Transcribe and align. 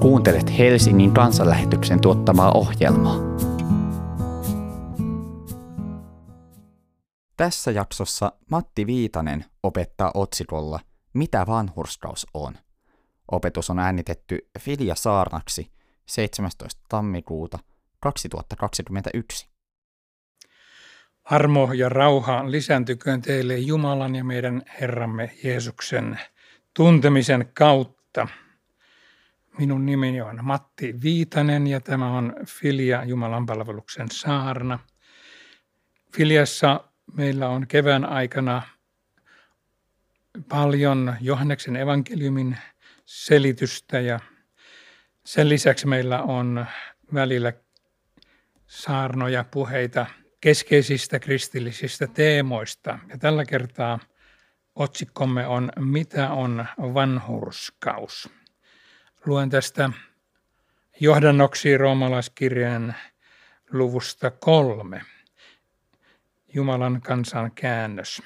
Kuuntelet 0.00 0.58
Helsingin 0.58 1.14
kansanlähetyksen 1.14 2.00
tuottamaa 2.00 2.52
ohjelmaa. 2.52 3.16
Tässä 7.36 7.70
jaksossa 7.70 8.32
Matti 8.50 8.86
Viitanen 8.86 9.44
opettaa 9.62 10.10
otsikolla 10.14 10.80
Mitä 11.14 11.46
vanhurskaus 11.46 12.26
on. 12.34 12.54
Opetus 13.30 13.70
on 13.70 13.78
äänitetty 13.78 14.38
Filia 14.58 14.94
Saarnaksi 14.94 15.70
17. 16.06 16.82
tammikuuta 16.88 17.58
2021. 18.00 19.48
Armo 21.24 21.72
ja 21.72 21.88
rauha 21.88 22.50
lisääntyköön 22.50 23.22
teille 23.22 23.58
Jumalan 23.58 24.14
ja 24.14 24.24
meidän 24.24 24.62
Herramme 24.80 25.30
Jeesuksen 25.44 26.18
tuntemisen 26.74 27.50
kautta. 27.54 28.28
Minun 29.58 29.86
nimeni 29.86 30.20
on 30.20 30.38
Matti 30.42 30.94
Viitanen 31.02 31.66
ja 31.66 31.80
tämä 31.80 32.18
on 32.18 32.34
Filia 32.46 33.04
Jumalan 33.04 33.46
palveluksen 33.46 34.10
saarna. 34.10 34.78
Filiassa 36.16 36.84
meillä 37.16 37.48
on 37.48 37.66
kevään 37.66 38.04
aikana 38.04 38.62
paljon 40.48 41.16
Johanneksen 41.20 41.76
evankeliumin 41.76 42.58
selitystä 43.04 44.00
ja 44.00 44.20
sen 45.24 45.48
lisäksi 45.48 45.86
meillä 45.86 46.22
on 46.22 46.66
välillä 47.14 47.52
saarnoja, 48.66 49.44
puheita 49.44 50.06
keskeisistä 50.40 51.18
kristillisistä 51.18 52.06
teemoista. 52.06 52.98
Ja 53.08 53.18
tällä 53.18 53.44
kertaa 53.44 53.98
otsikkomme 54.74 55.46
on 55.46 55.72
Mitä 55.78 56.30
on 56.30 56.66
vanhurskaus? 56.78 58.37
Luen 59.26 59.50
tästä 59.50 59.90
johdannoksi 61.00 61.78
roomalaiskirjan 61.78 62.94
luvusta 63.72 64.30
kolme. 64.30 65.02
Jumalan 66.54 67.00
kansan 67.00 67.52
käännös. 67.52 68.22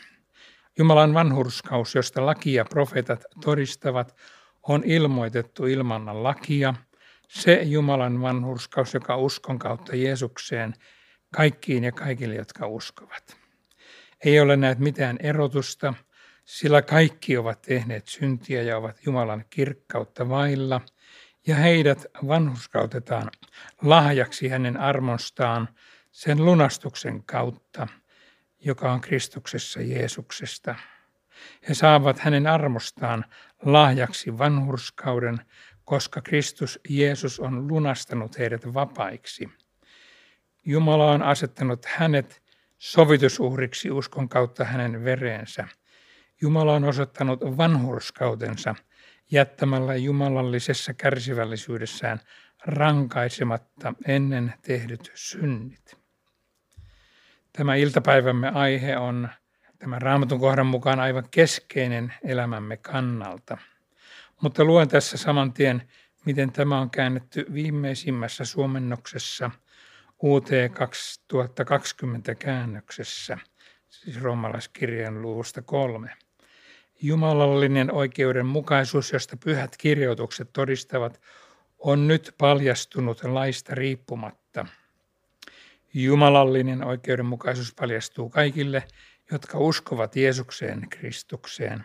Jumalan 0.78 1.14
vanhurskaus, 1.14 1.94
josta 1.94 2.26
laki 2.26 2.54
ja 2.54 2.64
profeetat 2.64 3.24
todistavat, 3.44 4.16
on 4.62 4.82
ilmoitettu 4.84 5.66
ilman 5.66 6.22
lakia. 6.22 6.74
Se 7.28 7.62
Jumalan 7.62 8.22
vanhurskaus, 8.22 8.94
joka 8.94 9.16
uskon 9.16 9.58
kautta 9.58 9.96
Jeesukseen 9.96 10.74
kaikkiin 11.34 11.84
ja 11.84 11.92
kaikille, 11.92 12.34
jotka 12.34 12.66
uskovat. 12.66 13.36
Ei 14.24 14.40
ole 14.40 14.56
näet 14.56 14.78
mitään 14.78 15.16
erotusta, 15.20 15.94
sillä 16.44 16.82
kaikki 16.82 17.36
ovat 17.36 17.62
tehneet 17.62 18.08
syntiä 18.08 18.62
ja 18.62 18.76
ovat 18.76 19.06
Jumalan 19.06 19.44
kirkkautta 19.50 20.28
vailla, 20.28 20.80
ja 21.46 21.54
heidät 21.54 22.06
vanhuskautetaan 22.26 23.30
lahjaksi 23.82 24.48
hänen 24.48 24.76
armostaan 24.76 25.68
sen 26.10 26.44
lunastuksen 26.44 27.24
kautta, 27.24 27.86
joka 28.60 28.92
on 28.92 29.00
Kristuksessa 29.00 29.80
Jeesuksesta. 29.80 30.74
He 31.68 31.74
saavat 31.74 32.18
hänen 32.18 32.46
armostaan 32.46 33.24
lahjaksi 33.64 34.38
vanhurskauden, 34.38 35.38
koska 35.84 36.20
Kristus 36.20 36.80
Jeesus 36.88 37.40
on 37.40 37.68
lunastanut 37.68 38.38
heidät 38.38 38.74
vapaiksi. 38.74 39.48
Jumala 40.64 41.10
on 41.10 41.22
asettanut 41.22 41.86
hänet 41.86 42.42
sovitusuhriksi 42.78 43.90
uskon 43.90 44.28
kautta 44.28 44.64
hänen 44.64 45.04
vereensä. 45.04 45.68
Jumala 46.42 46.72
on 46.72 46.84
osoittanut 46.84 47.40
vanhurskautensa 47.40 48.74
jättämällä 49.30 49.96
jumalallisessa 49.96 50.94
kärsivällisyydessään 50.94 52.20
rankaisematta 52.64 53.94
ennen 54.06 54.54
tehdyt 54.62 55.10
synnit. 55.14 55.96
Tämä 57.52 57.74
iltapäivämme 57.74 58.48
aihe 58.48 58.96
on 58.96 59.28
tämän 59.78 60.02
raamatun 60.02 60.40
kohdan 60.40 60.66
mukaan 60.66 61.00
aivan 61.00 61.28
keskeinen 61.30 62.14
elämämme 62.24 62.76
kannalta. 62.76 63.58
Mutta 64.42 64.64
luen 64.64 64.88
tässä 64.88 65.16
saman 65.16 65.52
tien, 65.52 65.88
miten 66.26 66.52
tämä 66.52 66.80
on 66.80 66.90
käännetty 66.90 67.46
viimeisimmässä 67.52 68.44
suomennoksessa 68.44 69.50
UT 70.22 70.48
2020 70.72 72.34
käännöksessä, 72.34 73.38
siis 73.88 74.20
roomalaiskirjan 74.20 75.22
luvusta 75.22 75.62
kolme. 75.62 76.10
Jumalallinen 77.02 77.92
oikeudenmukaisuus, 77.92 79.12
josta 79.12 79.36
pyhät 79.36 79.76
kirjoitukset 79.76 80.52
todistavat, 80.52 81.20
on 81.78 82.08
nyt 82.08 82.34
paljastunut 82.38 83.24
laista 83.24 83.74
riippumatta. 83.74 84.66
Jumalallinen 85.94 86.84
oikeudenmukaisuus 86.84 87.74
paljastuu 87.74 88.30
kaikille, 88.30 88.82
jotka 89.32 89.58
uskovat 89.58 90.16
Jeesukseen 90.16 90.88
Kristukseen. 90.90 91.84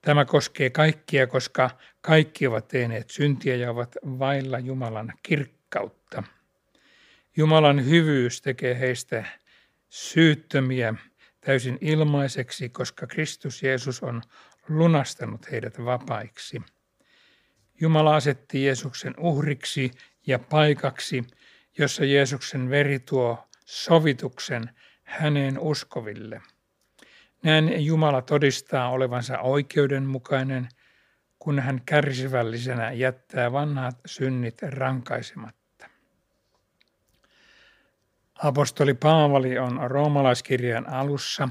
Tämä 0.00 0.24
koskee 0.24 0.70
kaikkia, 0.70 1.26
koska 1.26 1.70
kaikki 2.00 2.46
ovat 2.46 2.68
tehneet 2.68 3.10
syntiä 3.10 3.56
ja 3.56 3.70
ovat 3.70 3.96
vailla 4.04 4.58
Jumalan 4.58 5.12
kirkkautta. 5.22 6.22
Jumalan 7.36 7.86
hyvyys 7.86 8.40
tekee 8.40 8.80
heistä 8.80 9.24
syyttömiä 9.88 10.94
täysin 11.44 11.78
ilmaiseksi, 11.80 12.68
koska 12.68 13.06
Kristus 13.06 13.62
Jeesus 13.62 14.02
on 14.02 14.22
lunastanut 14.68 15.50
heidät 15.50 15.84
vapaiksi. 15.84 16.62
Jumala 17.80 18.16
asetti 18.16 18.64
Jeesuksen 18.64 19.14
uhriksi 19.18 19.90
ja 20.26 20.38
paikaksi, 20.38 21.24
jossa 21.78 22.04
Jeesuksen 22.04 22.70
veri 22.70 22.98
tuo 22.98 23.48
sovituksen 23.64 24.70
häneen 25.02 25.58
uskoville. 25.58 26.42
Näin 27.42 27.84
Jumala 27.84 28.22
todistaa 28.22 28.90
olevansa 28.90 29.38
oikeudenmukainen, 29.38 30.68
kun 31.38 31.58
hän 31.58 31.82
kärsivällisenä 31.86 32.92
jättää 32.92 33.52
vanhat 33.52 34.00
synnit 34.06 34.62
rankaisematta. 34.62 35.63
Apostoli 38.42 38.94
Paavali 38.94 39.58
on 39.58 39.80
roomalaiskirjan 39.90 40.88
alussa 40.88 41.48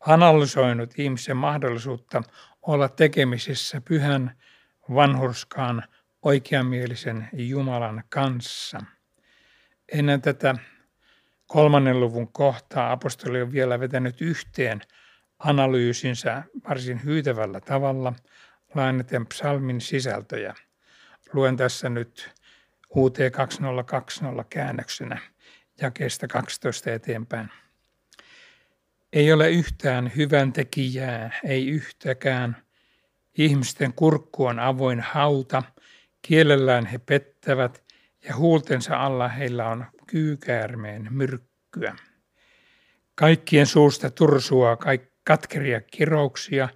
analysoinut 0.00 0.98
ihmisen 0.98 1.36
mahdollisuutta 1.36 2.22
olla 2.62 2.88
tekemisissä 2.88 3.80
pyhän, 3.80 4.36
vanhurskaan, 4.94 5.82
oikeamielisen 6.22 7.28
Jumalan 7.32 8.04
kanssa. 8.08 8.78
Ennen 9.92 10.22
tätä 10.22 10.54
kolmannen 11.46 12.00
luvun 12.00 12.32
kohtaa 12.32 12.92
apostoli 12.92 13.42
on 13.42 13.52
vielä 13.52 13.80
vetänyt 13.80 14.20
yhteen 14.20 14.80
analyysinsä 15.38 16.42
varsin 16.68 17.04
hyytävällä 17.04 17.60
tavalla 17.60 18.12
lainaten 18.74 19.26
psalmin 19.26 19.80
sisältöjä. 19.80 20.54
Luen 21.32 21.56
tässä 21.56 21.88
nyt 21.88 22.30
UT 22.96 23.16
2020 23.32 24.44
käännöksenä 24.50 25.33
jakeesta 25.80 26.28
12 26.28 26.92
eteenpäin. 26.92 27.48
Ei 29.12 29.32
ole 29.32 29.50
yhtään 29.50 30.12
hyvän 30.16 30.52
tekijää, 30.52 31.40
ei 31.44 31.68
yhtäkään. 31.68 32.56
Ihmisten 33.38 33.92
kurkku 33.92 34.44
on 34.44 34.58
avoin 34.58 35.00
hauta, 35.00 35.62
kielellään 36.22 36.86
he 36.86 36.98
pettävät 36.98 37.84
ja 38.24 38.36
huultensa 38.36 38.96
alla 38.96 39.28
heillä 39.28 39.68
on 39.68 39.84
kyykäärmeen 40.06 41.06
myrkkyä. 41.10 41.96
Kaikkien 43.14 43.66
suusta 43.66 44.10
tursua 44.10 44.78
katkeria 45.24 45.80
kirouksia, 45.80 46.68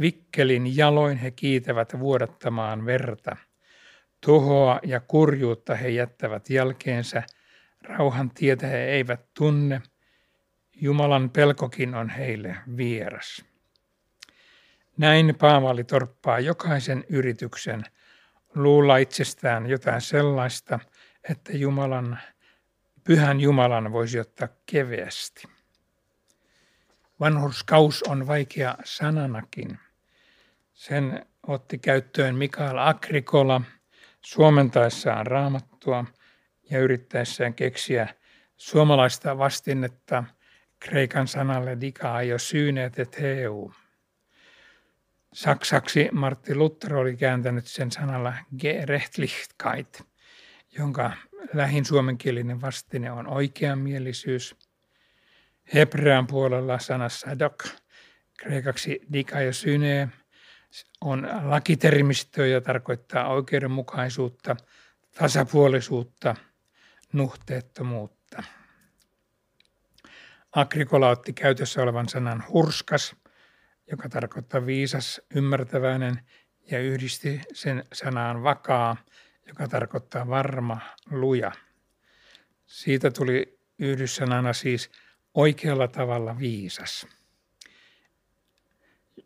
vikkelin 0.00 0.76
jaloin 0.76 1.18
he 1.18 1.30
kiitävät 1.30 1.98
vuodattamaan 1.98 2.86
verta. 2.86 3.36
Tuhoa 4.26 4.80
ja 4.82 5.00
kurjuutta 5.00 5.74
he 5.74 5.88
jättävät 5.88 6.50
jälkeensä, 6.50 7.22
rauhan 7.84 8.30
tietä 8.30 8.66
he 8.66 8.78
eivät 8.78 9.34
tunne, 9.34 9.82
Jumalan 10.80 11.30
pelkokin 11.30 11.94
on 11.94 12.08
heille 12.08 12.56
vieras. 12.76 13.44
Näin 14.96 15.34
Paavali 15.38 15.84
torppaa 15.84 16.40
jokaisen 16.40 17.04
yrityksen 17.08 17.82
luulla 18.54 18.96
itsestään 18.96 19.66
jotain 19.66 20.00
sellaista, 20.00 20.78
että 21.30 21.52
Jumalan, 21.52 22.18
pyhän 23.04 23.40
Jumalan 23.40 23.92
voisi 23.92 24.20
ottaa 24.20 24.48
keveästi. 24.66 25.48
Vanhurskaus 27.20 28.02
on 28.02 28.26
vaikea 28.26 28.74
sananakin. 28.84 29.78
Sen 30.72 31.26
otti 31.46 31.78
käyttöön 31.78 32.34
Mikael 32.34 32.78
Agrikola 32.78 33.60
suomentaessaan 34.20 35.26
raamattua 35.26 36.04
ja 36.70 36.78
yrittäessään 36.78 37.54
keksiä 37.54 38.08
suomalaista 38.56 39.38
vastinetta 39.38 40.24
kreikan 40.80 41.28
sanalle 41.28 41.80
dika 41.80 42.22
jo 42.22 42.38
syyneet 42.38 42.98
et 42.98 43.20
heu. 43.20 43.72
Saksaksi 45.32 46.08
Martti 46.12 46.54
Luther 46.54 46.94
oli 46.94 47.16
kääntänyt 47.16 47.66
sen 47.66 47.92
sanalla 47.92 48.34
Gerechtlichkeit, 48.58 50.02
jonka 50.78 51.12
lähin 51.54 51.84
suomenkielinen 51.84 52.60
vastine 52.60 53.12
on 53.12 53.26
oikeamielisyys. 53.26 54.56
Hebrean 55.74 56.26
puolella 56.26 56.78
sana 56.78 57.08
sadok, 57.08 57.64
kreikaksi 58.38 59.00
dikaiosyne, 59.12 60.08
on 61.00 61.28
lakitermistö 61.42 62.46
ja 62.46 62.60
tarkoittaa 62.60 63.28
oikeudenmukaisuutta, 63.28 64.56
tasapuolisuutta, 65.18 66.36
nuhteettomuutta. 67.12 68.42
Agrikola 70.52 71.08
otti 71.08 71.32
käytössä 71.32 71.82
olevan 71.82 72.08
sanan 72.08 72.44
hurskas, 72.48 73.16
joka 73.90 74.08
tarkoittaa 74.08 74.66
viisas, 74.66 75.20
ymmärtäväinen, 75.34 76.20
ja 76.70 76.80
yhdisti 76.80 77.40
sen 77.52 77.84
sanaan 77.92 78.42
vakaa, 78.42 78.96
joka 79.46 79.68
tarkoittaa 79.68 80.28
varma, 80.28 80.80
luja. 81.10 81.52
Siitä 82.66 83.10
tuli 83.10 83.58
yhdyssanana 83.78 84.52
siis 84.52 84.90
oikealla 85.34 85.88
tavalla 85.88 86.38
viisas. 86.38 87.06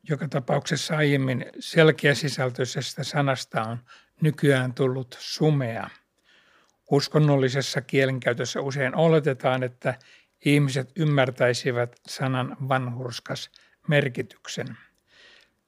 Joka 0.08 0.28
tapauksessa 0.28 0.96
aiemmin 0.96 1.46
selkeäsisältöisestä 1.58 3.04
sanasta 3.04 3.62
on 3.62 3.78
nykyään 4.20 4.74
tullut 4.74 5.16
sumea. 5.20 5.90
Uskonnollisessa 6.92 7.80
kielenkäytössä 7.80 8.60
usein 8.60 8.94
oletetaan, 8.96 9.62
että 9.62 9.94
ihmiset 10.44 10.92
ymmärtäisivät 10.96 12.00
sanan 12.08 12.56
vanhurskas 12.68 13.50
merkityksen. 13.88 14.76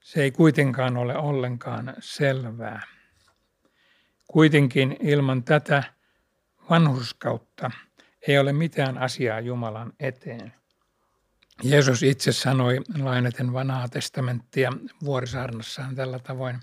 Se 0.00 0.22
ei 0.22 0.30
kuitenkaan 0.30 0.96
ole 0.96 1.16
ollenkaan 1.16 1.94
selvää. 1.98 2.82
Kuitenkin 4.26 4.96
ilman 5.00 5.44
tätä 5.44 5.82
vanhurskautta 6.70 7.70
ei 8.28 8.38
ole 8.38 8.52
mitään 8.52 8.98
asiaa 8.98 9.40
Jumalan 9.40 9.92
eteen. 10.00 10.52
Jeesus 11.62 12.02
itse 12.02 12.32
sanoi 12.32 12.80
lainaten 12.98 13.52
vanhaa 13.52 13.88
testamenttia 13.88 14.72
vuorisaarnassaan 15.04 15.94
tällä 15.94 16.18
tavoin. 16.18 16.60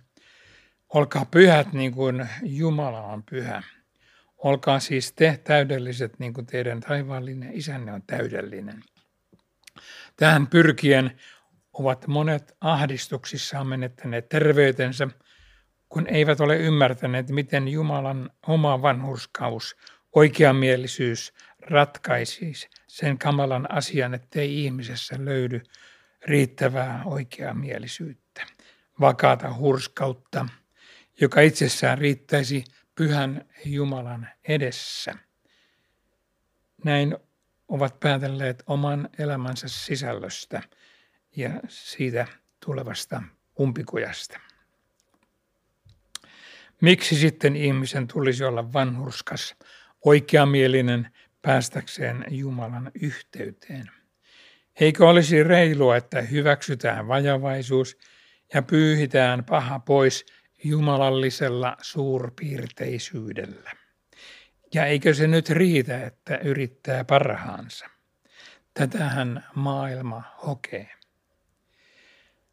Olkaa 0.90 1.26
pyhät 1.26 1.74
niin 1.74 1.92
kuin 1.92 2.30
Jumala 2.44 3.02
on 3.02 3.24
pyhä. 3.24 3.64
Olkaa 4.44 4.80
siis 4.80 5.14
te 5.14 5.40
täydelliset 5.44 6.20
niin 6.20 6.34
kuin 6.34 6.46
teidän 6.46 6.80
taivaallinen 6.80 7.54
isänne 7.54 7.94
on 7.94 8.04
täydellinen. 8.08 8.84
Tähän 10.16 10.48
pyrkien 10.48 11.20
ovat 11.74 12.08
monet 12.08 12.56
ahdistuksissaan 12.62 13.68
menettäneet 13.68 14.30
terveytensä, 14.30 15.08
kun 15.90 16.08
eivät 16.08 16.40
ole 16.40 16.58
ymmärtäneet, 16.58 17.30
miten 17.30 17.68
Jumalan 17.68 18.30
oma 18.48 18.82
vanhurskaus, 18.82 19.76
oikeamielisyys 20.16 21.34
ratkaisisi 21.62 22.70
sen 22.88 23.18
kamalan 23.18 23.72
asian, 23.72 24.14
ettei 24.14 24.64
ihmisessä 24.64 25.16
löydy 25.20 25.62
riittävää 26.26 27.02
oikeamielisyyttä, 27.06 28.46
vakaata 29.00 29.54
hurskautta, 29.54 30.48
joka 31.22 31.42
itsessään 31.42 31.98
riittäisi 31.98 32.64
pyhän 32.96 33.46
Jumalan 33.66 34.28
edessä. 34.48 35.16
Näin 36.84 37.18
ovat 37.68 38.00
päätelleet 38.00 38.64
oman 38.68 39.10
elämänsä 39.20 39.68
sisällöstä 39.68 40.62
ja 41.36 41.50
siitä 41.68 42.28
tulevasta 42.66 43.24
umpikujasta. 43.60 44.40
Miksi 46.82 47.16
sitten 47.16 47.56
ihmisen 47.56 48.08
tulisi 48.08 48.44
olla 48.44 48.74
vanhurskas, 48.74 49.56
oikeamielinen 50.06 51.10
päästäkseen 51.42 52.26
Jumalan 52.30 52.92
yhteyteen? 53.02 53.92
Eikö 54.80 55.10
olisi 55.10 55.44
reilua, 55.44 55.98
että 55.98 56.22
hyväksytään 56.22 57.08
vajavaisuus 57.08 57.98
ja 58.54 58.62
pyyhitään 58.62 59.44
paha 59.44 59.80
pois 59.80 60.26
jumalallisella 60.64 61.78
suurpiirteisyydellä? 61.82 63.72
Ja 64.74 64.86
eikö 64.86 65.14
se 65.14 65.28
nyt 65.28 65.50
riitä, 65.50 66.06
että 66.06 66.38
yrittää 66.38 67.04
parhaansa? 67.04 67.86
Tätähän 68.74 69.46
maailma 69.56 70.24
hokee. 70.46 70.90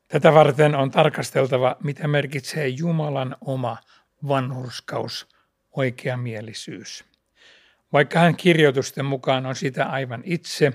Tätä 0.09 0.35
varten 0.35 0.75
on 0.75 0.91
tarkasteltava, 0.91 1.77
mitä 1.85 2.09
merkitsee 2.09 2.69
Jumalan 2.69 3.37
oma 3.41 3.77
vanhurskaus, 4.29 5.29
oikeamielisyys. 5.73 7.05
Vaikka 7.93 8.19
hän 8.19 8.37
kirjoitusten 8.37 9.05
mukaan 9.05 9.47
on 9.47 9.55
sitä 9.57 9.85
aivan 9.87 10.23
itse, 10.25 10.73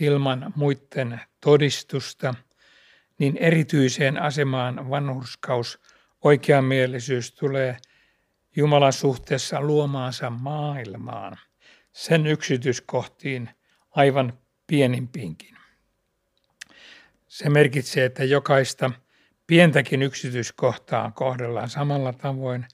ilman 0.00 0.52
muiden 0.56 1.20
todistusta, 1.40 2.34
niin 3.18 3.36
erityiseen 3.36 4.22
asemaan 4.22 4.90
vanhurskaus, 4.90 5.80
oikeamielisyys 6.24 7.32
tulee 7.32 7.76
Jumalan 8.56 8.92
suhteessa 8.92 9.60
luomaansa 9.60 10.30
maailmaan, 10.30 11.38
sen 11.92 12.26
yksityiskohtiin 12.26 13.50
aivan 13.90 14.38
pienimpiinkin. 14.66 15.56
Se 17.28 17.50
merkitsee, 17.50 18.04
että 18.04 18.24
jokaista 18.24 18.90
pientäkin 19.46 20.02
yksityiskohtaa 20.02 21.10
kohdellaan 21.10 21.70
samalla 21.70 22.12
tavoin, 22.12 22.66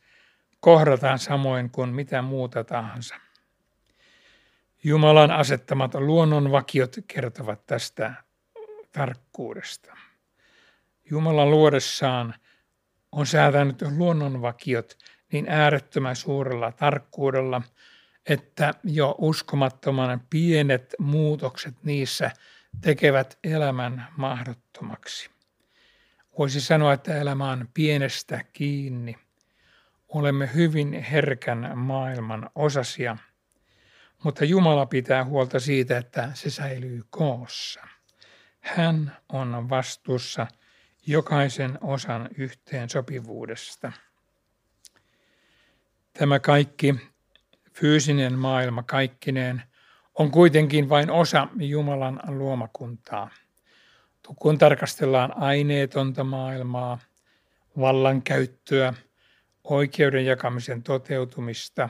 kohdataan 0.60 1.18
samoin 1.18 1.70
kuin 1.70 1.88
mitä 1.88 2.22
muuta 2.22 2.64
tahansa. 2.64 3.14
Jumalan 4.84 5.30
asettamat 5.30 5.94
luonnonvakiot 5.94 6.96
kertovat 7.06 7.66
tästä 7.66 8.14
tarkkuudesta. 8.92 9.96
Jumalan 11.10 11.50
luodessaan 11.50 12.34
on 13.12 13.26
säätänyt 13.26 13.82
luonnonvakiot 13.96 14.98
niin 15.32 15.48
äärettömän 15.48 16.16
suurella 16.16 16.72
tarkkuudella, 16.72 17.62
että 18.26 18.74
jo 18.84 19.14
uskomattoman 19.18 20.20
pienet 20.30 20.94
muutokset 20.98 21.74
niissä 21.82 22.30
tekevät 22.80 23.38
elämän 23.44 24.06
mahdottomaksi. 24.16 25.30
Voisi 26.38 26.60
sanoa, 26.60 26.92
että 26.92 27.16
elämä 27.16 27.50
on 27.50 27.68
pienestä 27.74 28.44
kiinni. 28.52 29.16
Olemme 30.08 30.50
hyvin 30.54 31.02
herkän 31.02 31.78
maailman 31.78 32.50
osasia, 32.54 33.16
mutta 34.24 34.44
Jumala 34.44 34.86
pitää 34.86 35.24
huolta 35.24 35.60
siitä, 35.60 35.98
että 35.98 36.30
se 36.34 36.50
säilyy 36.50 37.04
koossa. 37.10 37.80
Hän 38.60 39.16
on 39.28 39.70
vastuussa 39.70 40.46
jokaisen 41.10 41.78
osan 41.80 42.28
yhteen 42.38 42.90
sopivuudesta. 42.90 43.92
Tämä 46.12 46.40
kaikki 46.40 46.94
fyysinen 47.72 48.38
maailma 48.38 48.82
kaikkineen 48.82 49.62
on 50.14 50.30
kuitenkin 50.30 50.88
vain 50.88 51.10
osa 51.10 51.48
Jumalan 51.58 52.20
luomakuntaa. 52.28 53.30
Kun 54.36 54.58
tarkastellaan 54.58 55.36
aineetonta 55.36 56.24
maailmaa, 56.24 56.98
vallankäyttöä, 57.78 58.94
oikeuden 59.64 60.26
jakamisen 60.26 60.82
toteutumista, 60.82 61.88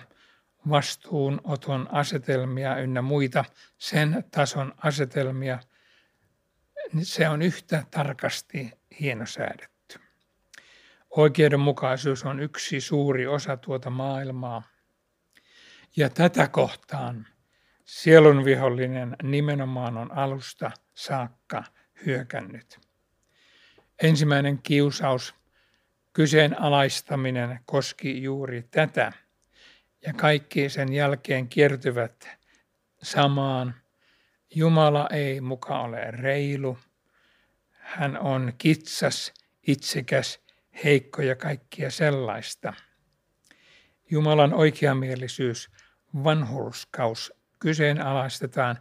vastuunoton 0.69 1.89
asetelmia 1.93 2.77
ynnä 2.77 3.03
muita 3.03 3.45
sen 3.79 4.25
tason 4.31 4.75
asetelmia, 4.77 5.59
se 7.03 7.29
on 7.29 7.43
yhtä 7.43 7.85
tarkasti 7.91 8.73
hienosäädetty. 9.01 10.01
Oikeudenmukaisuus 11.11 12.25
on 12.25 12.41
yksi 12.41 12.81
suuri 12.81 13.27
osa 13.27 13.57
tuota 13.57 13.91
maailmaa. 13.91 14.63
Ja 15.97 16.11
tätä 16.11 16.49
kohtaan 16.49 17.27
sielun 17.85 18.45
vihollinen 18.45 19.17
nimenomaan 19.23 19.97
on 19.97 20.13
alusta 20.13 20.71
saakka 20.95 21.65
hyökännyt. 22.07 22.81
Ensimmäinen 24.03 24.63
kiusaus, 24.63 25.35
kyseenalaistaminen, 26.13 27.61
koski 27.65 28.23
juuri 28.23 28.63
tätä, 28.63 29.13
ja 30.07 30.13
kaikki 30.13 30.69
sen 30.69 30.93
jälkeen 30.93 31.49
kiertyvät 31.49 32.29
samaan. 33.03 33.80
Jumala 34.55 35.09
ei 35.13 35.41
muka 35.41 35.81
ole 35.81 36.11
reilu. 36.11 36.79
Hän 37.71 38.19
on 38.19 38.53
kitsas, 38.59 39.33
itsekäs, 39.67 40.41
heikko 40.85 41.23
ja 41.23 41.37
kaikkia 41.37 41.91
sellaista. 41.91 42.75
Jumalan 44.11 44.55
oikeamielisyys, 44.55 45.71
vanhurskaus 46.25 47.33
kyseenalaistetaan 47.59 48.79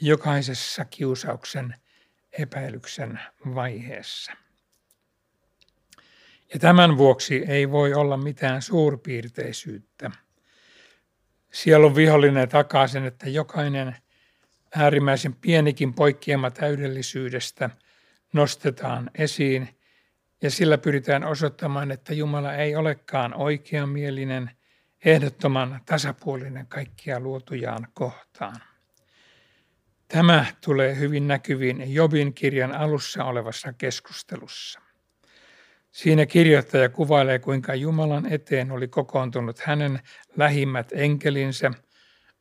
jokaisessa 0.00 0.84
kiusauksen 0.84 1.74
epäilyksen 2.32 3.20
vaiheessa. 3.54 4.32
Ja 6.54 6.58
tämän 6.58 6.98
vuoksi 6.98 7.44
ei 7.48 7.70
voi 7.70 7.94
olla 7.94 8.16
mitään 8.16 8.62
suurpiirteisyyttä. 8.62 10.10
Sielun 11.52 11.94
vihollinen 11.94 12.48
takaa 12.48 12.86
sen, 12.86 13.04
että 13.04 13.28
jokainen 13.28 13.96
äärimmäisen 14.76 15.34
pienikin 15.34 15.94
poikkeama 15.94 16.50
täydellisyydestä 16.50 17.70
nostetaan 18.32 19.10
esiin 19.14 19.68
ja 20.42 20.50
sillä 20.50 20.78
pyritään 20.78 21.24
osoittamaan, 21.24 21.90
että 21.90 22.14
Jumala 22.14 22.54
ei 22.54 22.76
olekaan 22.76 23.34
oikeamielinen, 23.34 24.50
ehdottoman 25.04 25.80
tasapuolinen 25.86 26.66
kaikkia 26.66 27.20
luotujaan 27.20 27.88
kohtaan. 27.94 28.56
Tämä 30.08 30.46
tulee 30.64 30.98
hyvin 30.98 31.28
näkyviin 31.28 31.94
Jobin 31.94 32.34
kirjan 32.34 32.72
alussa 32.72 33.24
olevassa 33.24 33.72
keskustelussa. 33.72 34.80
Siinä 35.90 36.26
kirjoittaja 36.26 36.88
kuvailee, 36.88 37.38
kuinka 37.38 37.74
Jumalan 37.74 38.32
eteen 38.32 38.70
oli 38.70 38.88
kokoontunut 38.88 39.58
hänen 39.58 40.00
lähimmät 40.36 40.92
enkelinsä, 40.92 41.70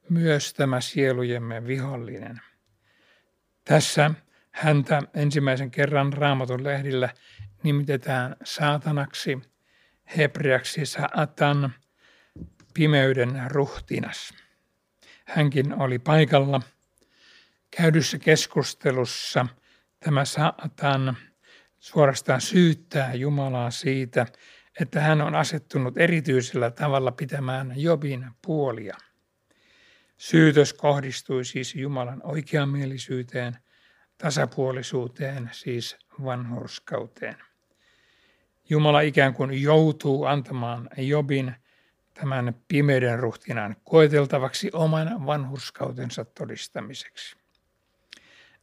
myös 0.10 0.54
tämä 0.54 0.82
sielujemme 0.82 1.68
vihollinen. 1.68 2.42
Tässä 3.64 4.12
häntä 4.52 5.02
ensimmäisen 5.14 5.72
kerran 5.72 6.14
raamatun 6.14 6.64
lehdillä 6.64 7.10
nimitetään 7.64 8.36
saatanaksi, 8.44 9.40
hebreaksi 10.18 10.86
saatan, 10.86 11.74
pimeyden 12.74 13.44
ruhtinas. 13.48 14.34
Hänkin 15.26 15.82
oli 15.82 16.00
paikalla 16.00 16.62
käydyssä 17.72 18.20
keskustelussa. 18.20 19.48
Tämä 20.00 20.26
saatan 20.26 21.18
suorastaan 21.80 22.42
syyttää 22.42 23.14
Jumalaa 23.14 23.72
siitä, 23.72 24.26
että 24.80 25.02
hän 25.02 25.22
on 25.22 25.36
asettunut 25.36 25.98
erityisellä 25.98 26.72
tavalla 26.72 27.12
pitämään 27.12 27.74
Jobin 27.76 28.26
puolia. 28.42 28.98
Syytös 30.18 30.74
kohdistui 30.74 31.46
siis 31.46 31.76
Jumalan 31.76 32.22
oikeamielisyyteen, 32.24 33.58
tasapuolisuuteen, 34.18 35.50
siis 35.52 35.98
vanhurskauteen. 36.24 37.36
Jumala 38.70 39.02
ikään 39.02 39.34
kuin 39.34 39.62
joutuu 39.62 40.26
antamaan 40.26 40.90
Jobin 40.98 41.56
tämän 42.14 42.56
pimeyden 42.68 43.20
ruhtinaan 43.20 43.76
koeteltavaksi 43.84 44.70
oman 44.74 45.26
vanhurskautensa 45.26 46.26
todistamiseksi. 46.26 47.36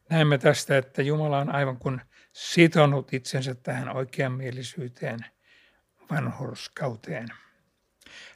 Näemme 0.09 0.37
tästä, 0.37 0.77
että 0.77 1.01
Jumala 1.01 1.39
on 1.39 1.55
aivan 1.55 1.77
kuin 1.77 2.01
sitonut 2.33 3.13
itsensä 3.13 3.55
tähän 3.55 3.95
oikeamielisyyteen, 3.95 5.25
vanhurskauteen. 6.11 7.27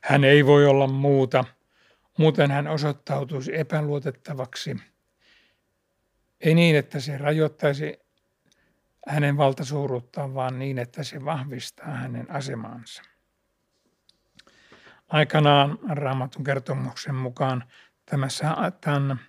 Hän 0.01 0.23
ei 0.23 0.45
voi 0.45 0.65
olla 0.65 0.87
muuta, 0.87 1.45
muuten 2.19 2.51
hän 2.51 2.67
osoittautuisi 2.67 3.57
epäluotettavaksi. 3.57 4.75
Ei 6.41 6.55
niin, 6.55 6.75
että 6.75 6.99
se 6.99 7.17
rajoittaisi 7.17 7.99
hänen 9.07 9.37
valtasuuruuttaan, 9.37 10.33
vaan 10.33 10.59
niin, 10.59 10.79
että 10.79 11.03
se 11.03 11.25
vahvistaa 11.25 11.87
hänen 11.87 12.31
asemaansa. 12.31 13.03
Aikanaan 15.07 15.79
raamatun 15.89 16.43
kertomuksen 16.43 17.15
mukaan 17.15 17.63
tämä 18.05 18.29
saatan 18.29 19.19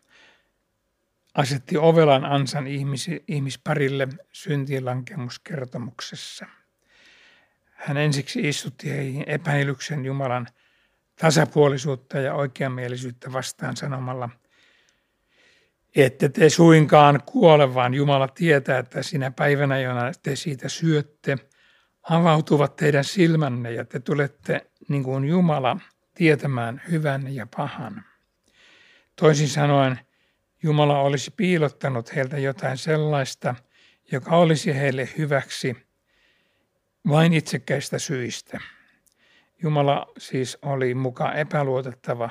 asetti 1.34 1.76
ovelan 1.76 2.24
ansan 2.24 2.66
ihmis, 2.66 3.06
ihmisparille 3.28 4.08
syntilankemuskertomuksessa. 4.32 6.46
Hän 7.72 7.96
ensiksi 7.96 8.48
istutti 8.48 8.90
heihin 8.90 9.24
epäilyksen 9.26 10.04
Jumalan 10.04 10.46
tasapuolisuutta 11.20 12.18
ja 12.18 12.34
oikeamielisyyttä 12.34 13.32
vastaan 13.32 13.76
sanomalla, 13.76 14.28
että 15.96 16.28
te 16.28 16.50
suinkaan 16.50 17.20
kuole, 17.26 17.74
vaan 17.74 17.94
Jumala 17.94 18.28
tietää, 18.28 18.78
että 18.78 19.02
sinä 19.02 19.30
päivänä, 19.30 19.78
jona 19.78 20.12
te 20.22 20.36
siitä 20.36 20.68
syötte, 20.68 21.38
avautuvat 22.10 22.76
teidän 22.76 23.04
silmänne 23.04 23.72
ja 23.72 23.84
te 23.84 24.00
tulette 24.00 24.66
niin 24.88 25.02
kuin 25.02 25.24
Jumala 25.24 25.76
tietämään 26.14 26.82
hyvän 26.90 27.34
ja 27.34 27.46
pahan. 27.56 28.04
Toisin 29.16 29.48
sanoen, 29.48 29.98
Jumala 30.62 31.00
olisi 31.00 31.30
piilottanut 31.36 32.16
heiltä 32.16 32.38
jotain 32.38 32.78
sellaista, 32.78 33.54
joka 34.12 34.36
olisi 34.36 34.74
heille 34.74 35.08
hyväksi 35.18 35.76
vain 37.08 37.32
itsekkäistä 37.32 37.98
syistä. 37.98 38.60
Jumala 39.62 40.06
siis 40.18 40.58
oli 40.62 40.94
muka 40.94 41.32
epäluotettava, 41.32 42.30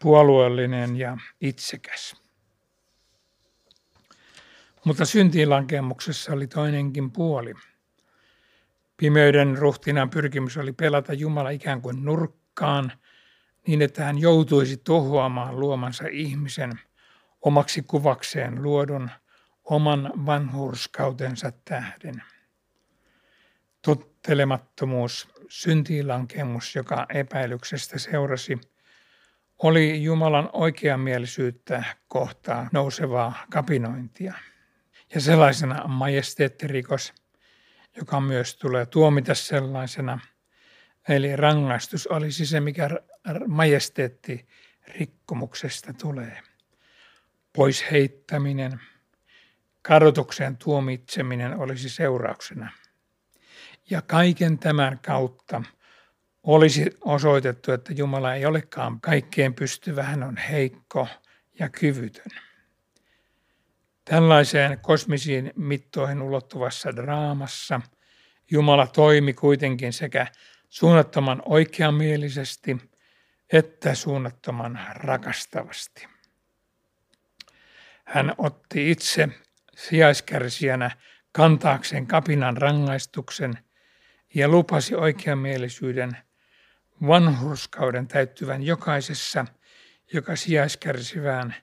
puolueellinen 0.00 0.96
ja 0.96 1.16
itsekäs. 1.40 2.22
Mutta 4.84 5.04
syntiinlankemuksessa 5.04 6.32
oli 6.32 6.46
toinenkin 6.46 7.10
puoli. 7.10 7.54
Pimeyden 8.96 9.58
ruhtinaan 9.58 10.10
pyrkimys 10.10 10.56
oli 10.56 10.72
pelata 10.72 11.12
Jumala 11.12 11.50
ikään 11.50 11.82
kuin 11.82 12.04
nurkkaan, 12.04 12.92
niin 13.66 13.82
että 13.82 14.04
hän 14.04 14.18
joutuisi 14.18 14.76
tuhoamaan 14.76 15.60
luomansa 15.60 16.04
ihmisen– 16.10 16.72
omaksi 17.42 17.82
kuvakseen 17.82 18.62
luodun 18.62 19.10
oman 19.64 20.12
vanhurskautensa 20.26 21.52
tähden. 21.64 22.22
Tottelemattomuus, 23.82 25.28
syntiilankemus, 25.52 26.74
joka 26.76 27.06
epäilyksestä 27.14 27.98
seurasi, 27.98 28.58
oli 29.58 30.02
Jumalan 30.02 30.50
oikeamielisyyttä 30.52 31.84
kohtaa 32.08 32.68
nousevaa 32.72 33.44
kapinointia. 33.50 34.34
Ja 35.14 35.20
sellaisena 35.20 35.88
majesteettirikos, 35.88 37.12
joka 37.96 38.20
myös 38.20 38.56
tulee 38.56 38.86
tuomita 38.86 39.34
sellaisena, 39.34 40.18
eli 41.08 41.36
rangaistus 41.36 42.06
olisi 42.06 42.46
se, 42.46 42.60
mikä 42.60 42.90
majesteetti 43.46 44.46
rikkomuksesta 44.98 45.92
tulee 45.92 46.40
pois 47.52 47.84
heittäminen, 47.90 48.80
kadotuksen 49.82 50.56
tuomitseminen 50.56 51.58
olisi 51.58 51.88
seurauksena. 51.88 52.81
Ja 53.90 54.02
kaiken 54.02 54.58
tämän 54.58 54.98
kautta 54.98 55.62
olisi 56.42 56.90
osoitettu, 57.00 57.72
että 57.72 57.92
Jumala 57.92 58.34
ei 58.34 58.46
olekaan 58.46 59.00
kaikkeen 59.00 59.54
pystyvä, 59.54 60.02
hän 60.02 60.22
on 60.22 60.36
heikko 60.36 61.08
ja 61.58 61.68
kyvytön. 61.68 62.32
Tällaiseen 64.04 64.78
kosmisiin 64.78 65.52
mittoihin 65.56 66.22
ulottuvassa 66.22 66.96
draamassa 66.96 67.80
Jumala 68.50 68.86
toimi 68.86 69.32
kuitenkin 69.32 69.92
sekä 69.92 70.26
suunnattoman 70.68 71.42
oikeamielisesti 71.44 72.76
että 73.52 73.94
suunnattoman 73.94 74.80
rakastavasti. 74.94 76.08
Hän 78.04 78.34
otti 78.38 78.90
itse 78.90 79.28
sijaiskärsijänä 79.76 80.90
kantaakseen 81.32 82.06
kapinan 82.06 82.56
rangaistuksen 82.56 83.58
ja 84.34 84.48
lupasi 84.48 84.94
oikeamielisyyden 84.94 86.16
vanhurskauden 87.06 88.08
täyttyvän 88.08 88.62
jokaisessa, 88.62 89.46
joka 90.12 90.36
sijaiskärsivään 90.36 91.54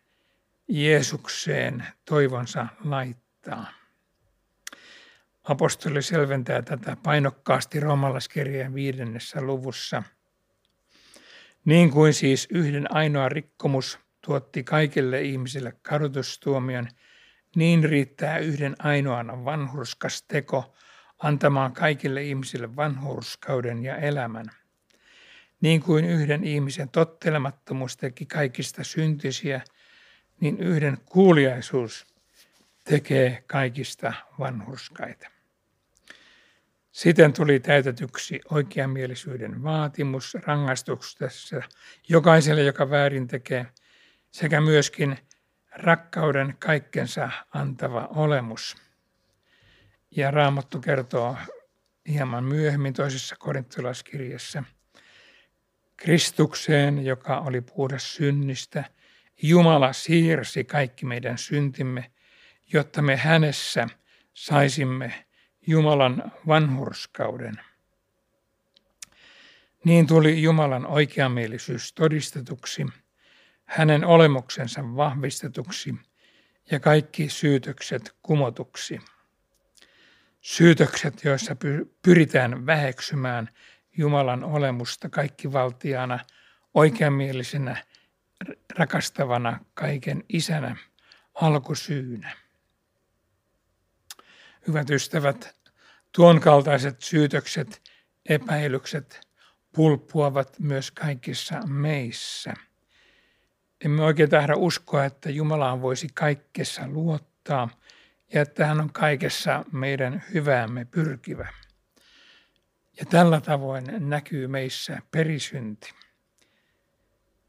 Jeesukseen 0.68 1.86
toivonsa 2.06 2.68
laittaa. 2.84 3.72
Apostoli 5.44 6.02
selventää 6.02 6.62
tätä 6.62 6.98
painokkaasti 7.04 7.80
roomalaiskirjeen 7.80 8.74
viidennessä 8.74 9.42
luvussa. 9.42 10.04
Niin 11.66 11.92
kuin 11.92 12.14
siis 12.14 12.48
yhden 12.52 12.96
ainoa 12.96 13.30
rikkomus 13.30 14.00
tuotti 14.22 14.64
kaikille 14.64 15.22
ihmisille 15.22 15.74
kadotustuomion, 15.82 16.88
niin 17.56 17.84
riittää 17.84 18.38
yhden 18.38 18.76
ainoan 18.80 19.46
vanhurskas 19.46 20.24
teko 20.24 20.74
antamaan 21.20 21.72
kaikille 21.72 22.24
ihmisille 22.24 22.76
vanhurskauden 22.76 23.84
ja 23.84 23.98
elämän. 23.98 24.46
Niin 25.62 25.82
kuin 25.82 26.06
yhden 26.06 26.44
ihmisen 26.44 26.90
tottelemattomuus 26.90 27.98
teki 27.98 28.26
kaikista 28.26 28.84
syntisiä, 28.84 29.62
niin 30.40 30.60
yhden 30.60 30.98
kuuliaisuus 31.06 32.08
tekee 32.84 33.44
kaikista 33.48 34.14
vanhurskaita. 34.40 35.28
Siten 36.92 37.34
tuli 37.34 37.60
täytetyksi 37.60 38.42
oikeamielisyyden 38.52 39.64
vaatimus 39.64 40.34
rangaistuksessa 40.34 41.62
jokaiselle, 42.10 42.64
joka 42.64 42.90
väärin 42.90 43.28
tekee– 43.28 43.66
sekä 44.32 44.62
myöskin 44.62 45.18
rakkauden 45.72 46.56
kaikkensa 46.60 47.30
antava 47.54 48.08
olemus. 48.16 48.78
Ja 50.12 50.32
Raamattu 50.32 50.80
kertoo 50.80 51.38
hieman 52.08 52.44
myöhemmin 52.44 52.94
toisessa 52.94 53.36
korintolaiskirjassa. 53.40 54.64
Kristukseen, 55.98 57.06
joka 57.06 57.40
oli 57.40 57.62
puhdas 57.62 58.16
synnistä, 58.16 58.84
Jumala 59.42 59.94
siirsi 59.94 60.64
kaikki 60.64 61.06
meidän 61.06 61.38
syntimme, 61.38 62.12
jotta 62.74 63.02
me 63.02 63.16
hänessä 63.16 63.88
saisimme 64.34 65.26
Jumalan 65.68 66.32
vanhurskauden. 66.48 67.60
Niin 69.84 70.08
tuli 70.08 70.42
Jumalan 70.42 70.86
oikeamielisyys 70.86 71.94
todistetuksi, 71.94 72.86
hänen 73.66 74.06
olemuksensa 74.06 74.82
vahvistetuksi 74.96 75.96
ja 76.72 76.80
kaikki 76.80 77.30
syytökset 77.30 78.16
kumotuksi. 78.22 79.00
Syytökset, 80.42 81.24
joissa 81.24 81.56
pyritään 82.02 82.66
väheksymään 82.66 83.50
Jumalan 83.98 84.44
olemusta 84.44 85.10
kaikkivaltiana, 85.10 86.20
oikeamielisenä, 86.74 87.84
rakastavana, 88.76 89.60
kaiken 89.74 90.24
isänä, 90.30 90.76
alkusyynä. 91.34 92.38
Hyvät 94.68 94.90
ystävät, 94.90 95.56
tuon 96.12 96.40
kaltaiset 96.40 97.02
syytökset, 97.02 97.82
epäilykset 98.30 99.28
pulppuavat 99.76 100.60
myös 100.60 100.92
kaikissa 100.92 101.68
meissä. 101.68 102.54
Emme 103.86 104.04
oikein 104.04 104.30
tahda 104.30 104.56
uskoa, 104.56 105.06
että 105.06 105.30
Jumalaan 105.30 105.82
voisi 105.82 106.08
kaikessa 106.14 106.88
luottaa 106.88 107.70
ja 108.34 108.42
että 108.42 108.66
hän 108.66 108.82
on 108.82 108.94
kaikessa 108.94 109.66
meidän 109.72 110.24
hyväämme 110.34 110.86
pyrkivä. 110.86 111.48
Ja 113.00 113.06
tällä 113.06 113.42
tavoin 113.42 113.86
näkyy 114.00 114.48
meissä 114.48 115.02
perisynti. 115.12 115.94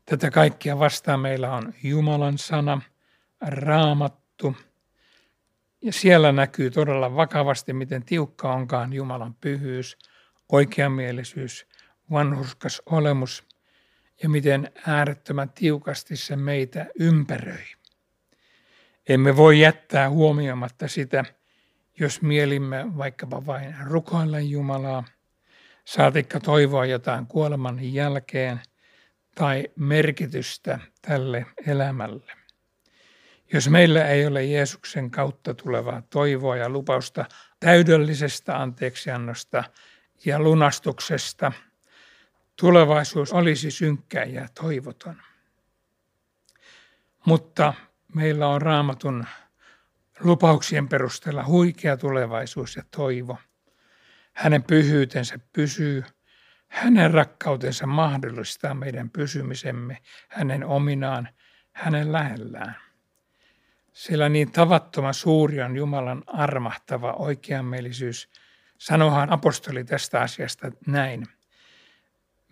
Tätä 0.05 0.31
kaikkia 0.31 0.79
vastaan 0.79 1.21
meillä 1.21 1.53
on 1.53 1.75
Jumalan 1.83 2.39
sana, 2.39 2.83
raamattu, 3.41 4.57
ja 5.83 5.93
siellä 5.93 6.33
näkyy 6.33 6.71
todella 6.71 7.17
vakavasti, 7.17 7.73
miten 7.73 8.05
tiukka 8.05 8.53
onkaan 8.53 8.93
Jumalan 8.93 9.35
pyhyys, 9.35 9.99
oikeamielisyys, 10.49 11.67
vanhurskas 12.11 12.83
olemus 12.87 13.45
ja 14.23 14.29
miten 14.29 14.73
äärettömän 14.87 15.51
tiukasti 15.51 16.17
se 16.17 16.37
meitä 16.37 16.87
ympäröi. 16.99 17.65
Emme 19.09 19.37
voi 19.37 19.61
jättää 19.61 20.11
huomioimatta 20.11 20.89
sitä, 20.89 21.25
jos 21.99 22.23
mielimme 22.23 22.97
vaikkapa 22.97 23.47
vain 23.47 23.75
rukoilla 23.85 24.41
Jumalaa, 24.41 25.05
saatikka 25.85 26.41
toivoa 26.41 26.87
jotain 26.87 27.27
kuoleman 27.27 27.93
jälkeen 27.95 28.61
tai 29.35 29.69
merkitystä 29.77 30.79
tälle 31.03 31.47
elämälle. 31.67 32.33
Jos 33.53 33.69
meillä 33.69 34.09
ei 34.09 34.27
ole 34.27 34.45
Jeesuksen 34.45 35.11
kautta 35.11 35.55
tulevaa 35.55 36.03
toivoa 36.11 36.57
ja 36.57 36.69
lupausta 36.69 37.25
täydellisestä 37.61 38.63
anteeksiannosta 38.63 39.65
ja 40.25 40.41
lunastuksesta, 40.41 41.53
tulevaisuus 42.57 43.33
olisi 43.33 43.71
synkkä 43.71 44.25
ja 44.25 44.49
toivoton. 44.61 45.23
Mutta 47.27 47.75
meillä 48.15 48.49
on 48.49 48.63
raamatun 48.63 49.27
lupauksien 50.21 50.89
perusteella 50.89 51.45
huikea 51.45 51.97
tulevaisuus 51.97 52.77
ja 52.77 52.83
toivo. 52.91 53.39
Hänen 54.33 54.63
pyhyytensä 54.63 55.39
pysyy, 55.53 56.05
hänen 56.69 57.11
rakkautensa 57.11 57.87
mahdollistaa 57.87 58.75
meidän 58.75 59.11
pysymisemme 59.11 59.99
hänen 60.29 60.65
ominaan, 60.65 61.29
hänen 61.73 62.13
lähellään. 62.13 62.77
Sillä 63.93 64.29
niin 64.29 64.53
tavattoman 64.53 65.15
suuri 65.15 65.63
on 65.63 65.77
Jumalan 65.77 66.23
armahtava 66.27 67.13
oikeanmielisyys. 67.13 68.29
Sanohan 68.79 69.33
apostoli 69.33 69.85
tästä 69.85 70.21
asiasta 70.21 70.73
näin. 70.87 71.27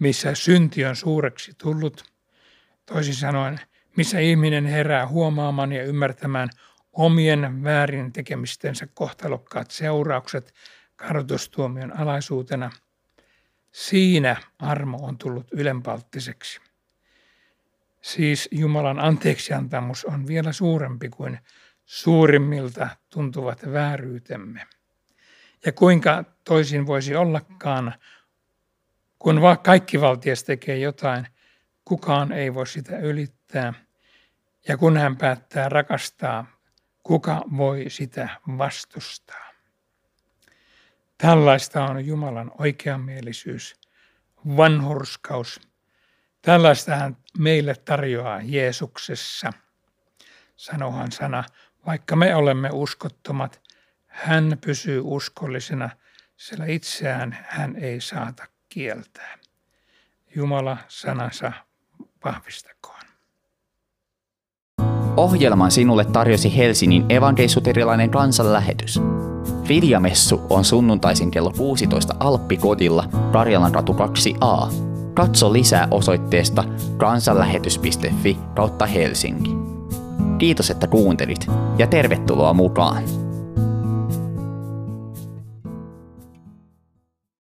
Missä 0.01 0.35
synti 0.35 0.85
on 0.85 0.97
suureksi 0.97 1.53
tullut, 1.62 2.12
toisin 2.87 3.14
sanoen, 3.14 3.61
missä 3.99 4.19
ihminen 4.19 4.67
herää 4.67 5.09
huomaamaan 5.09 5.73
ja 5.73 5.85
ymmärtämään 5.85 6.49
omien 6.93 7.65
väärin 7.65 8.13
tekemistensä 8.13 8.87
kohtalokkaat 8.95 9.71
seuraukset 9.71 10.55
kadotustuomion 10.97 12.01
alaisuutena, 12.01 12.71
siinä 13.73 14.37
armo 14.59 14.99
on 15.03 15.19
tullut 15.19 15.47
ylenpalttiseksi. 15.53 16.61
Siis 18.01 18.49
Jumalan 18.53 18.99
anteeksiantamus 19.01 20.05
on 20.05 20.27
vielä 20.27 20.53
suurempi 20.53 21.09
kuin 21.09 21.39
suurimmilta 21.85 22.89
tuntuvat 23.11 23.73
vääryytemme. 23.73 24.67
Ja 25.67 25.73
kuinka 25.73 26.25
toisin 26.45 26.87
voisi 26.87 27.17
ollakaan, 27.17 27.95
kun 29.19 29.41
kaikki 29.63 30.01
valtias 30.01 30.45
tekee 30.45 30.79
jotain, 30.79 31.27
kukaan 31.85 32.33
ei 32.33 32.55
voi 32.55 32.67
sitä 32.67 32.99
ylittää. 32.99 33.88
Ja 34.68 34.77
kun 34.77 34.97
hän 34.97 35.16
päättää 35.16 35.68
rakastaa, 35.68 36.47
kuka 37.03 37.42
voi 37.57 37.85
sitä 37.88 38.29
vastustaa? 38.59 39.49
Tällaista 41.18 41.85
on 41.85 42.07
Jumalan 42.07 42.53
oikeamielisyys, 42.59 43.77
vanhurskaus 44.57 45.68
Tällaista 46.42 46.97
hän 46.97 47.16
meille 47.38 47.75
tarjoaa 47.75 48.40
Jeesuksessa. 48.42 49.53
Sanohan 50.57 51.12
sana, 51.12 51.44
vaikka 51.87 52.16
me 52.16 52.35
olemme 52.35 52.71
uskottomat, 52.73 53.62
hän 54.07 54.59
pysyy 54.61 55.01
uskollisena, 55.05 55.90
sillä 56.37 56.66
itseään 56.66 57.47
hän 57.49 57.77
ei 57.77 58.01
saata 58.01 58.47
kieltää. 58.68 59.38
Jumala 60.35 60.77
sanansa 60.88 61.53
vahvistakoon. 62.25 62.98
Ohjelman 65.19 65.71
sinulle 65.71 66.05
tarjosi 66.05 66.57
Helsingin 66.57 67.05
evankeisuterilainen 67.09 68.11
kansanlähetys. 68.11 69.01
Viljamessu 69.69 70.41
on 70.51 70.65
sunnuntaisin 70.65 71.31
kello 71.31 71.53
16 71.57 72.15
Alppikodilla 72.21 73.05
Karjalan 73.33 73.73
katu 73.73 73.93
2a. 73.93 74.73
Katso 75.15 75.53
lisää 75.53 75.89
osoitteesta 75.91 76.65
kansanlähetys.fi 76.97 78.39
kautta 78.55 78.87
Helsinki. 78.87 79.51
Kiitos, 80.39 80.71
että 80.71 80.87
kuuntelit 80.87 81.47
ja 81.79 81.87
tervetuloa 81.87 82.55
mukaan! 82.55 83.28